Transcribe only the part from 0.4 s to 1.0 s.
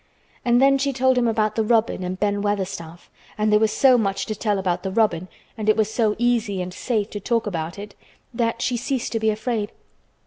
And then she